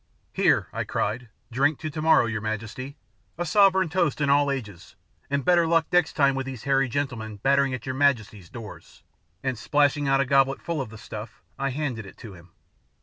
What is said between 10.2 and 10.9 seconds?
goblet full of